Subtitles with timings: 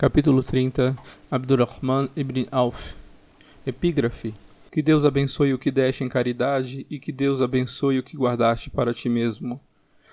[0.00, 0.96] Capítulo 30
[1.30, 2.94] Abdurrahman ibn Auf
[3.66, 4.32] Epígrafe
[4.72, 8.70] Que Deus abençoe o que deste em caridade e que Deus abençoe o que guardaste
[8.70, 9.60] para ti mesmo.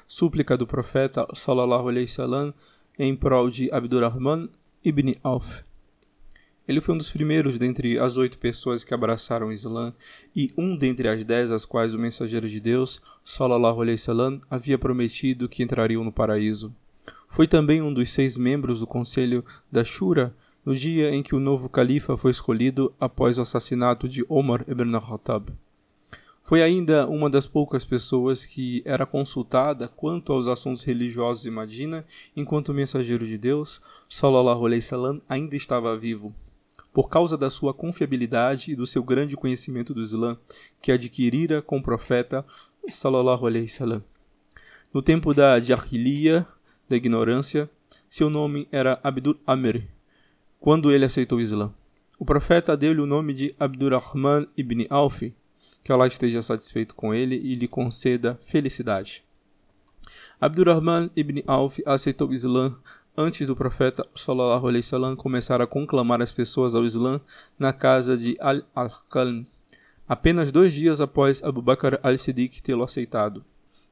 [0.05, 2.53] Súplica do profeta sallallahu alaihi wasallam
[2.99, 4.49] em prol de Abdurrahman
[4.83, 5.63] ibn Auf.
[6.67, 9.93] Ele foi um dos primeiros dentre as oito pessoas que abraçaram o Islã
[10.35, 14.77] e um dentre as dez às quais o mensageiro de Deus, sallallahu alaihi wasallam, havia
[14.77, 16.75] prometido que entrariam no paraíso.
[17.29, 20.35] Foi também um dos seis membros do Conselho da Shura
[20.65, 24.93] no dia em que o novo califa foi escolhido após o assassinato de Omar ibn
[24.93, 25.49] al-Khattab.
[26.43, 32.05] Foi ainda uma das poucas pessoas que era consultada quanto aos assuntos religiosos em Madina,
[32.35, 36.33] enquanto o mensageiro de Deus, sallallahu alaihi wasallam, ainda estava vivo.
[36.93, 40.37] Por causa da sua confiabilidade e do seu grande conhecimento do Islã,
[40.81, 42.45] que adquirira com o profeta
[42.89, 44.03] sallallahu alaihi wasallam.
[44.93, 46.47] No tempo da Jahiliya,
[46.89, 47.69] da ignorância,
[48.09, 49.83] seu nome era Abdul Amr,
[50.59, 51.73] quando ele aceitou o Islã.
[52.17, 55.31] O profeta deu-lhe o nome de Abdurrahman ibn Auf,
[55.83, 59.23] que Allah esteja satisfeito com ele e lhe conceda felicidade.
[60.39, 62.75] Abdurrahman ibn Auf aceitou o Islã
[63.15, 67.19] antes do profeta sallallahu alaihi wasallam começar a conclamar as pessoas ao Islã
[67.57, 69.45] na casa de Al-Arqam,
[70.07, 73.43] apenas dois dias após Abu Bakr al-Siddiq tê-lo aceitado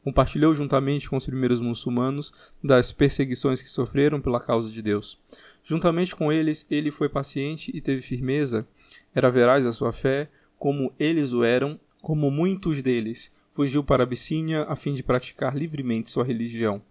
[0.06, 2.32] compartilhou juntamente com os primeiros muçulmanos
[2.64, 5.18] das perseguições que sofreram pela causa de Deus.
[5.64, 8.68] Juntamente com eles, ele foi paciente e teve firmeza,
[9.16, 13.34] era veraz a sua fé, como eles o eram, como muitos deles.
[13.52, 16.84] Fugiu para a Abissínia a fim de praticar livremente sua religião.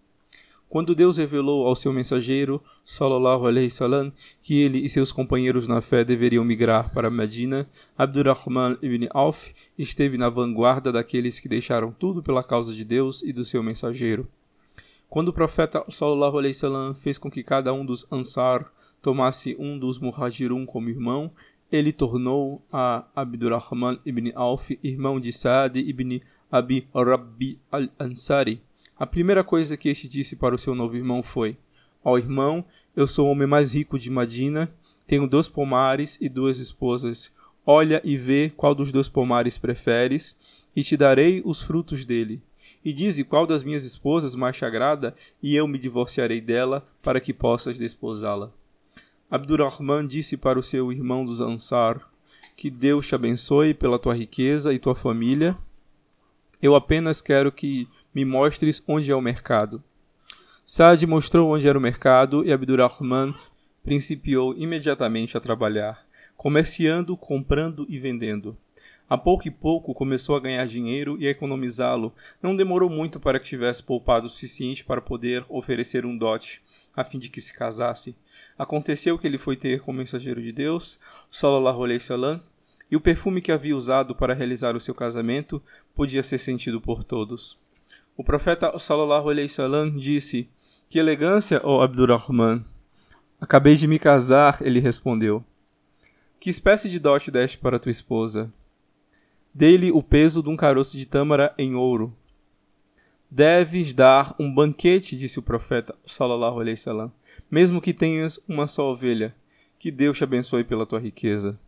[0.75, 5.79] Quando Deus revelou ao seu mensageiro, sallallahu alaihi salam, que ele e seus companheiros na
[5.79, 7.65] fé deveriam migrar para Medina,
[7.97, 13.31] Abdurrahman ibn Auf esteve na vanguarda daqueles que deixaram tudo pela causa de Deus e
[13.31, 14.27] do seu mensageiro.
[15.09, 18.69] Quando o profeta sallallahu alaihi salam fez com que cada um dos Ansar
[19.01, 21.31] tomasse um dos Muhajirun como irmão,
[21.71, 26.19] ele tornou a Abdurrahman ibn Auf irmão de Saad ibn
[26.51, 28.61] Abi Rabbi al-Ansari,
[28.97, 31.57] a primeira coisa que este disse para o seu novo irmão foi:
[32.03, 32.63] Ó oh, irmão,
[32.95, 34.71] eu sou o homem mais rico de Madina,
[35.05, 37.33] tenho dois pomares e duas esposas.
[37.65, 40.35] Olha e vê qual dos dois pomares preferes,
[40.75, 42.41] e te darei os frutos dele.
[42.83, 47.19] E dize qual das minhas esposas mais te agrada, e eu me divorciarei dela, para
[47.19, 48.51] que possas desposá-la.
[49.29, 52.07] Abdurrahman disse para o seu irmão dos Ansar:
[52.55, 55.57] Que Deus te abençoe pela tua riqueza e tua família.
[56.61, 59.83] Eu apenas quero que me mostres onde é o mercado.
[60.65, 63.35] Saad mostrou onde era o mercado e Abdurrahman
[63.83, 68.57] principiou imediatamente a trabalhar, comerciando, comprando e vendendo.
[69.07, 72.11] A pouco e pouco começou a ganhar dinheiro e a economizá-lo.
[72.41, 76.61] Não demorou muito para que tivesse poupado o suficiente para poder oferecer um dote,
[76.95, 78.15] a fim de que se casasse.
[78.57, 80.99] Aconteceu que ele foi ter com o mensageiro de Deus,
[81.29, 82.41] sallallahu alaihi wasallam,
[82.89, 85.61] e o perfume que havia usado para realizar o seu casamento
[85.93, 87.59] podia ser sentido por todos.
[88.17, 90.49] O profeta sallallahu alaihi wasallam disse:
[90.89, 92.63] Que elegância, ó oh Abdurrahman!
[93.41, 95.43] Acabei de me casar, ele respondeu.
[96.39, 98.51] Que espécie de dote deste para tua esposa?
[99.53, 102.15] Dei-lhe o peso de um caroço de tâmara em ouro.
[103.29, 107.11] Deves dar um banquete, disse o profeta sallallahu alaihi wasallam,
[107.51, 109.35] mesmo que tenhas uma só ovelha.
[109.77, 111.59] Que Deus te abençoe pela tua riqueza.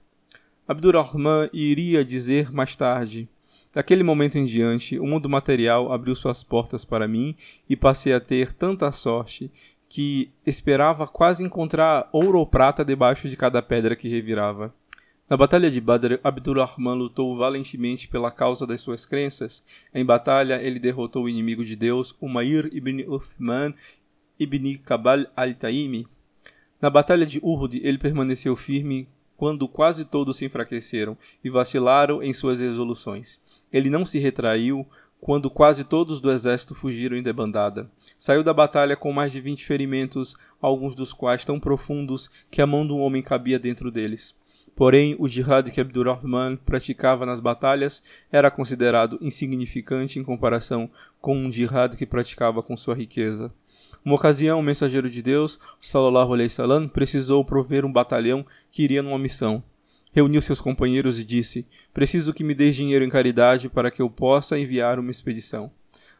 [0.66, 3.28] Abdurrahman iria dizer mais tarde:
[3.74, 7.36] Daquele momento em diante, o mundo material abriu suas portas para mim
[7.70, 9.52] e passei a ter tanta sorte
[9.90, 14.74] que esperava quase encontrar ouro ou prata debaixo de cada pedra que revirava.
[15.30, 19.62] Na batalha de Badr, Abdurrahman lutou valentemente pela causa das suas crenças.
[19.94, 23.74] Em batalha, ele derrotou o inimigo de Deus, Umair ibn Uthman
[24.40, 26.08] ibn Kabal al-Taimi.
[26.82, 32.34] Na batalha de Uhud, ele permaneceu firme quando quase todos se enfraqueceram e vacilaram em
[32.34, 33.42] suas resoluções.
[33.72, 34.88] Ele não se retraiu
[35.20, 37.90] quando quase todos do exército fugiram em debandada.
[38.18, 42.68] Saiu da batalha com mais de vinte ferimentos, alguns dos quais tão profundos que a
[42.68, 44.36] mão de um homem cabia dentro deles.
[44.76, 51.52] Porém, o jihad que Abdurrahman praticava nas batalhas era considerado insignificante em comparação com um
[51.52, 53.52] jihad que praticava com sua riqueza.
[54.06, 59.02] Uma ocasião, o mensageiro de Deus, sallallahu alaihi wasallam, precisou prover um batalhão que iria
[59.02, 59.64] numa missão
[60.18, 64.10] reuniu seus companheiros e disse: Preciso que me deis dinheiro em caridade para que eu
[64.10, 65.70] possa enviar uma expedição.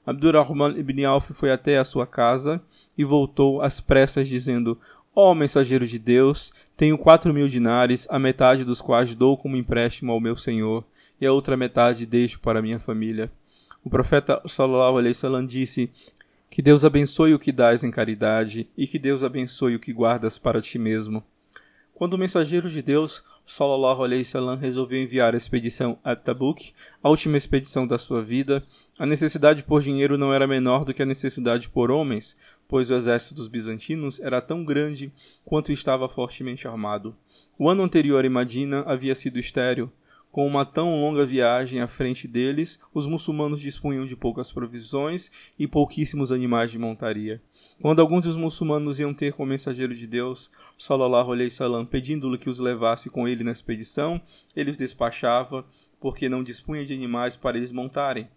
[0.06, 2.62] Abdurrahman ibn Auf foi até a sua casa
[2.96, 4.80] e voltou às pressas, dizendo:
[5.16, 9.58] Ó oh, mensageiro de Deus, tenho quatro mil dinares, a metade dos quais dou como
[9.58, 10.86] empréstimo ao meu senhor,
[11.20, 13.32] e a outra metade deixo para minha família.
[13.84, 15.90] O profeta sallallahu alaihi wasallam disse:
[16.52, 20.38] Que Deus abençoe o que dás em caridade e que Deus abençoe o que guardas
[20.38, 21.24] para ti mesmo.
[21.98, 26.72] Quando o mensageiro de Deus, Sallallahu Alaihi Wasallam, resolveu enviar a expedição a Tabuk,
[27.02, 28.64] a última expedição da sua vida,
[29.00, 32.94] a necessidade por dinheiro não era menor do que a necessidade por homens, pois o
[32.94, 35.12] exército dos bizantinos era tão grande
[35.44, 37.18] quanto estava fortemente armado.
[37.58, 39.92] O ano anterior em Madina havia sido estéril,
[40.38, 45.68] com uma tão longa viagem à frente deles, os muçulmanos dispunham de poucas provisões e
[45.68, 47.42] pouquíssimos animais de montaria.
[47.82, 52.38] Quando alguns dos muçulmanos iam ter com o mensageiro de Deus, sallallahu alaihi salam, pedindo-lhe
[52.38, 54.22] que os levasse com ele na expedição,
[54.56, 55.66] ele os despachava,
[56.00, 58.30] porque não dispunha de animais para eles montarem.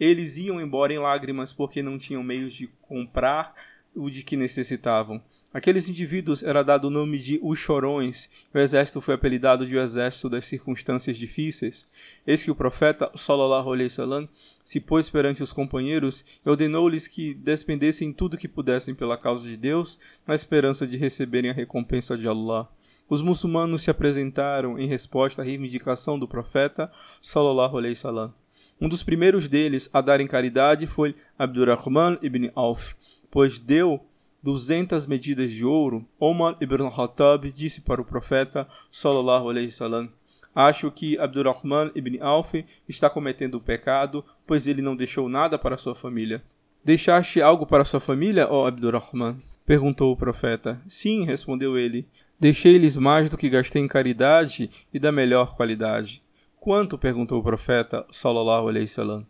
[0.00, 3.54] Eles iam embora em lágrimas porque não tinham meios de comprar
[3.94, 5.22] o de que necessitavam.
[5.56, 9.80] Aqueles indivíduos era dado o nome de os chorões, o exército foi apelidado de o
[9.80, 11.88] exército das circunstâncias difíceis.
[12.26, 14.28] Eis que o profeta, sallallahu alaihi wasallam,
[14.62, 19.56] se pôs perante os companheiros e ordenou-lhes que despendessem tudo que pudessem pela causa de
[19.56, 22.68] Deus, na esperança de receberem a recompensa de Allah.
[23.08, 26.92] Os muçulmanos se apresentaram em resposta à reivindicação do profeta,
[27.22, 28.34] sallallahu alaihi wasallam.
[28.78, 32.94] Um dos primeiros deles a darem caridade foi Abdurrahman ibn Auf,
[33.30, 34.04] pois deu
[34.46, 40.08] duzentas medidas de ouro, Omar ibn Khattab disse para o profeta sallallahu alaihi wasallam:
[40.54, 45.76] Acho que Abdurrahman ibn Auf está cometendo um pecado, pois ele não deixou nada para
[45.76, 46.44] sua família.
[46.84, 49.42] Deixaste algo para sua família, ó Abdurrahman?
[49.66, 50.80] perguntou o profeta.
[50.86, 52.06] Sim, respondeu ele.
[52.38, 56.22] Deixei-lhes mais do que gastei em caridade e da melhor qualidade.
[56.60, 56.96] Quanto?
[56.96, 59.26] perguntou o profeta, sallallahu alaihi wasallam.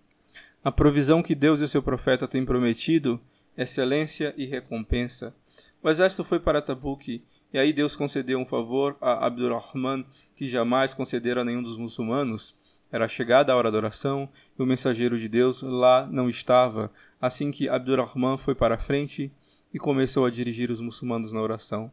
[0.63, 3.19] A provisão que Deus e o seu profeta têm prometido
[3.57, 5.35] excelência e recompensa.
[5.83, 7.23] O exército foi para Tabuk,
[7.53, 10.05] e aí Deus concedeu um favor a Abdurrahman
[10.35, 12.57] que jamais concedera a nenhum dos muçulmanos.
[12.91, 17.51] Era chegada a hora da oração e o mensageiro de Deus lá não estava, assim
[17.51, 19.33] que Abdurrahman foi para a frente
[19.73, 21.91] e começou a dirigir os muçulmanos na oração.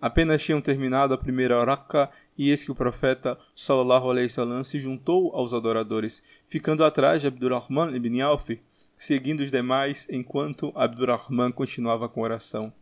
[0.00, 4.78] Apenas tinham terminado a primeira oraca e eis que o profeta sallallahu alaihi wasallam se
[4.78, 8.58] juntou aos adoradores, ficando atrás de Abdurrahman ibn Auf,
[8.96, 12.72] seguindo os demais enquanto Abdurrahman continuava com a oração.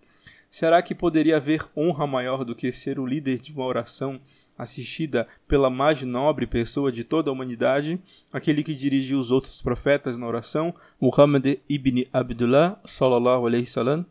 [0.50, 4.20] Será que poderia haver honra maior do que ser o líder de uma oração
[4.56, 8.00] assistida pela mais nobre pessoa de toda a humanidade,
[8.32, 14.06] aquele que dirigiu os outros profetas na oração, Muhammad ibn Abdullah sallallahu alaihi wasallam?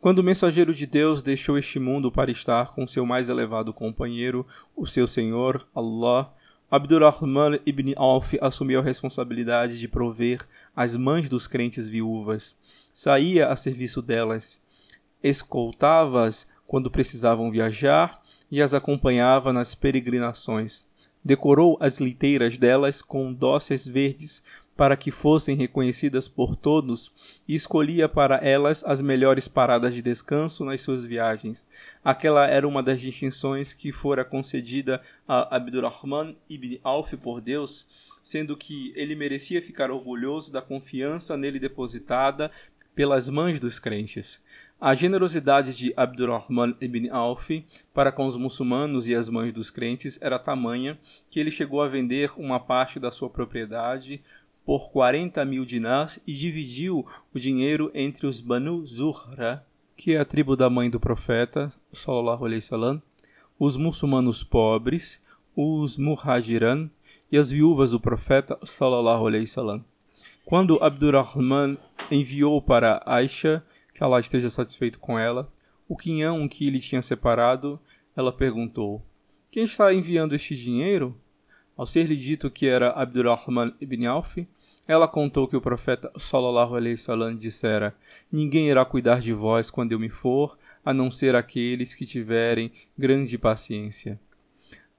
[0.00, 4.46] Quando o mensageiro de Deus deixou este mundo para estar com seu mais elevado companheiro,
[4.74, 6.32] o seu Senhor, Allah,
[6.70, 10.38] Abdurrahman ibn Auf assumiu a responsabilidade de prover
[10.74, 12.56] as mães dos crentes viúvas.
[12.92, 14.62] Saía a serviço delas,
[15.20, 20.84] escoltava-as quando precisavam viajar e as acompanhava nas peregrinações.
[21.24, 24.42] Decorou as liteiras delas com dóceis verdes
[24.80, 27.12] para que fossem reconhecidas por todos
[27.46, 31.66] e escolhia para elas as melhores paradas de descanso nas suas viagens.
[32.02, 38.56] Aquela era uma das distinções que fora concedida a Abdurrahman ibn Auf por Deus, sendo
[38.56, 42.50] que ele merecia ficar orgulhoso da confiança nele depositada
[42.94, 44.40] pelas mães dos crentes.
[44.80, 47.62] A generosidade de Abdurrahman ibn Auf
[47.92, 50.98] para com os muçulmanos e as mães dos crentes era tamanha
[51.30, 54.22] que ele chegou a vender uma parte da sua propriedade
[54.64, 59.64] por 40 mil dinars e dividiu o dinheiro entre os Banu Zuhra,
[59.96, 62.62] que é a tribo da mãe do profeta, sallallahu alaihi
[63.58, 65.20] os muçulmanos pobres,
[65.54, 66.88] os Muhajiran
[67.30, 69.84] e as viúvas do profeta, sallallahu alaihi.
[70.44, 71.76] Quando Abdurrahman
[72.10, 73.62] enviou para Aisha,
[73.94, 75.52] que Allah esteja satisfeito com ela,
[75.86, 77.78] o quinhão que lhe tinha separado,
[78.16, 79.02] ela perguntou:
[79.50, 81.14] Quem está enviando este dinheiro?
[81.76, 84.46] Ao ser-lhe dito que era Abdurrahman ibn Auf,
[84.86, 87.94] ela contou que o profeta sallallahu alaihi wasallam dissera:
[88.30, 92.72] Ninguém irá cuidar de vós quando eu me for, a não ser aqueles que tiverem
[92.98, 94.18] grande paciência.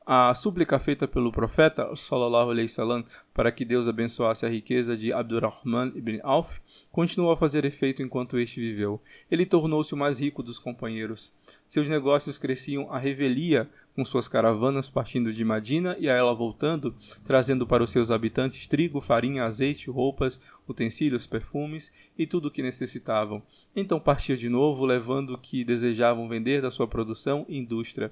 [0.03, 3.05] A súplica feita pelo profeta sallallahu alaihi wasallam
[3.35, 6.59] para que Deus abençoasse a riqueza de Abdurrahman ibn Auf
[6.91, 8.99] continuou a fazer efeito enquanto este viveu.
[9.29, 11.31] Ele tornou-se o mais rico dos companheiros.
[11.67, 16.95] Seus negócios cresciam à revelia com suas caravanas partindo de Madina e a ela voltando,
[17.23, 22.63] trazendo para os seus habitantes trigo, farinha, azeite, roupas, utensílios, perfumes e tudo o que
[22.63, 23.43] necessitavam.
[23.75, 28.11] Então partia de novo, levando o que desejavam vender da sua produção e indústria.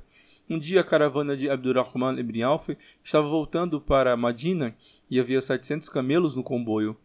[0.49, 4.75] Um dia a caravana de Abdurrahman ibn Auf estava voltando para Madina
[5.07, 6.97] e havia 700 camelos no comboio.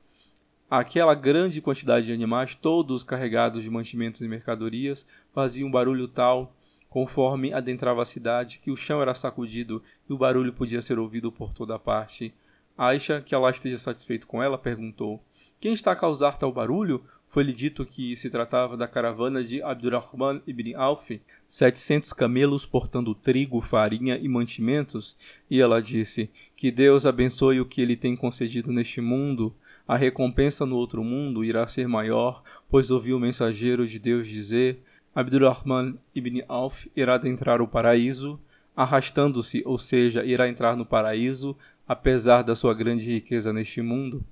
[0.71, 6.57] Aquela grande quantidade de animais, todos carregados de mantimentos e mercadorias, faziam um barulho tal
[6.89, 11.31] conforme adentrava a cidade, que o chão era sacudido e o barulho podia ser ouvido
[11.31, 12.33] por toda parte.
[12.79, 15.23] Aisha, que Allah esteja satisfeito com ela, perguntou:
[15.61, 17.05] Quem está a causar tal barulho?
[17.29, 23.61] Foi-lhe dito que se tratava da caravana de Abdurrahman ibn Auf, setecentos camelos portando trigo,
[23.61, 25.17] farinha e mantimentos,
[25.51, 29.53] e ela disse: Que Deus abençoe o que ele tem concedido neste mundo.
[29.87, 34.83] A recompensa no outro mundo irá ser maior, pois ouvi o mensageiro de Deus dizer:
[35.15, 38.41] Abdurrahman ibn Auf irá adentrar o paraíso,
[38.77, 44.25] arrastando-se, ou seja, irá entrar no paraíso, apesar da sua grande riqueza neste mundo.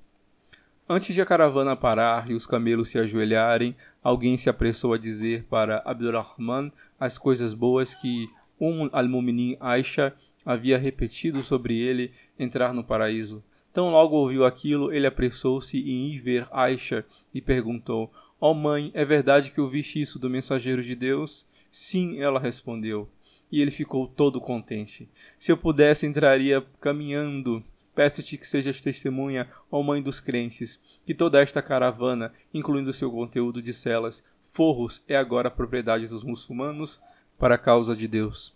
[0.95, 5.43] Antes de a caravana parar e os camelos se ajoelharem, alguém se apressou a dizer
[5.45, 8.29] para Abdurrahman as coisas boas que
[8.61, 10.13] Um al-Muminin Aisha
[10.45, 13.43] havia repetido sobre ele entrar no paraíso.
[13.73, 18.91] Tão logo ouviu aquilo, ele apressou-se em ir ver Aisha e perguntou: Ó oh mãe,
[18.93, 21.47] é verdade que ouviste isso do mensageiro de Deus?
[21.71, 23.09] Sim, ela respondeu.
[23.51, 25.09] E ele ficou todo contente.
[25.39, 27.63] Se eu pudesse, entraria caminhando
[27.95, 33.61] Peço-te que sejas testemunha, ó Mãe dos crentes, que toda esta caravana, incluindo seu conteúdo
[33.61, 37.01] de celas, forros, é agora propriedade dos muçulmanos
[37.37, 38.53] para a causa de Deus.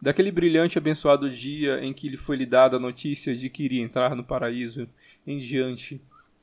[0.00, 3.62] Daquele brilhante e abençoado dia em que lhe foi lhe dada a notícia de que
[3.62, 4.88] iria entrar no paraíso
[5.26, 6.00] em diante,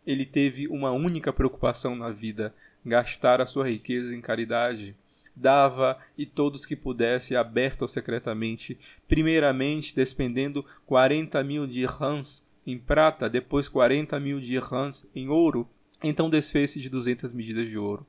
[0.07, 2.53] ele teve uma única preocupação na vida:
[2.85, 4.95] gastar a sua riqueza em caridade
[5.39, 8.77] dava e todos que pudesse, aberto ou secretamente,
[9.07, 15.67] primeiramente despendendo quarenta mil dirhams em prata, depois quarenta mil dirhams em ouro,
[16.03, 18.05] então desfez-se de duzentas medidas de ouro.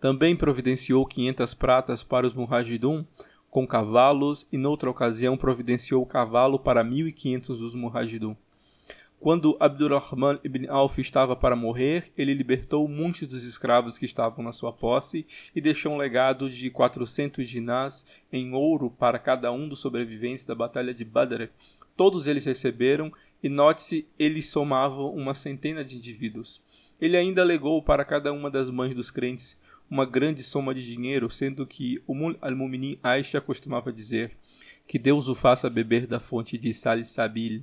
[0.00, 3.04] Também providenciou quinhentas pratas para os muhajidun,
[3.50, 8.34] com cavalos, e noutra ocasião providenciou cavalo para mil e quinhentos dos muhajidun.
[9.22, 14.52] Quando Abdurrahman ibn Auf estava para morrer, ele libertou muitos dos escravos que estavam na
[14.52, 15.24] sua posse
[15.54, 20.56] e deixou um legado de 400 dinars em ouro para cada um dos sobreviventes da
[20.56, 21.50] batalha de Badr.
[21.96, 26.60] Todos eles receberam e note-se, eles somavam uma centena de indivíduos.
[27.00, 29.56] Ele ainda legou para cada uma das mães dos crentes
[29.88, 34.32] uma grande soma de dinheiro, sendo que o al-Muminin Aisha costumava dizer
[34.84, 37.62] que Deus o faça beber da fonte de Salisabil.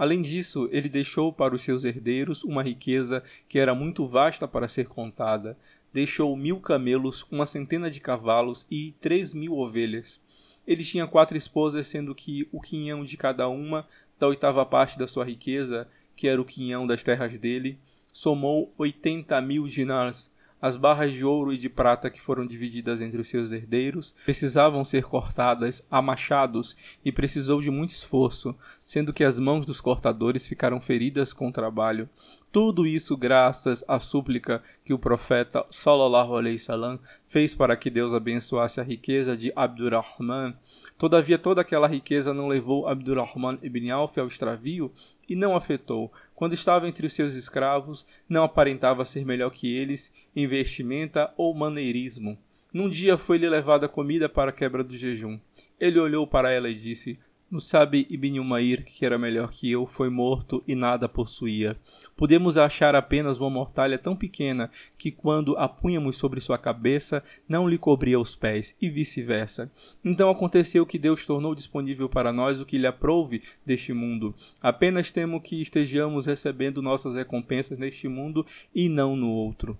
[0.00, 4.66] Além disso, ele deixou para os seus herdeiros uma riqueza que era muito vasta para
[4.66, 5.58] ser contada.
[5.92, 10.18] Deixou mil camelos, uma centena de cavalos e três mil ovelhas.
[10.66, 13.86] Ele tinha quatro esposas, sendo que o quinhão de cada uma,
[14.18, 17.78] da oitava parte da sua riqueza, que era o quinhão das terras dele,
[18.10, 20.30] somou oitenta mil dinars,
[20.60, 24.84] as barras de ouro e de prata que foram divididas entre os seus herdeiros precisavam
[24.84, 30.46] ser cortadas a machados e precisou de muito esforço, sendo que as mãos dos cortadores
[30.46, 32.08] ficaram feridas com o trabalho.
[32.52, 38.12] Tudo isso graças à súplica que o profeta sallallahu alaihi salam fez para que Deus
[38.12, 40.54] abençoasse a riqueza de Abdurrahman.
[40.98, 44.92] Todavia toda aquela riqueza não levou Abdurrahman ibn Auf ao extravio
[45.30, 46.12] e não afetou.
[46.34, 51.54] Quando estava entre os seus escravos, não aparentava ser melhor que eles em vestimenta ou
[51.54, 52.36] maneirismo.
[52.72, 55.38] Num dia foi-lhe levada comida para a quebra do jejum.
[55.78, 57.18] Ele olhou para ela e disse:
[57.50, 61.76] Musab ibn Umair, que era melhor que eu, foi morto e nada possuía.
[62.16, 67.68] Podemos achar apenas uma mortalha tão pequena que, quando a punhamos sobre sua cabeça, não
[67.68, 69.68] lhe cobria os pés, e vice-versa.
[70.04, 74.32] Então aconteceu que Deus tornou disponível para nós o que lhe aprouve deste mundo.
[74.60, 79.76] Apenas temo que estejamos recebendo nossas recompensas neste mundo e não no outro.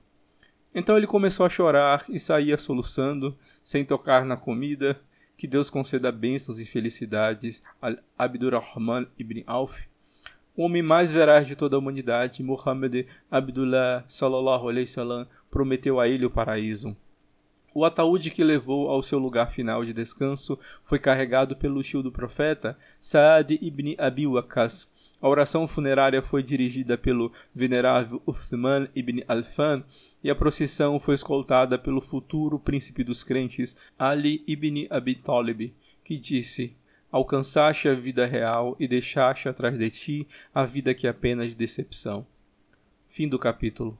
[0.75, 5.01] Então ele começou a chorar e saía soluçando, sem tocar na comida,
[5.41, 9.89] que Deus conceda bênçãos e felicidades a Abdurrahman ibn Auf,
[10.55, 16.07] o homem mais veraz de toda a humanidade, Muhammad Abdullah sallallahu alaihi wasallam, prometeu a
[16.07, 16.95] ele o paraíso.
[17.73, 22.13] O ataúde que levou ao seu lugar final de descanso foi carregado pelo tio do
[22.13, 29.85] profeta, Saad ibn Abi Waqqas, a oração funerária foi dirigida pelo venerável Uthman ibn Alfan
[30.25, 35.73] e a procissão foi escoltada pelo futuro príncipe dos crentes, Ali ibn Abi Talib,
[36.03, 36.75] que disse:
[37.13, 42.27] Alcançaste a vida real e deixaste atrás de ti a vida que é apenas decepção.
[43.09, 43.99] Fim do capítulo.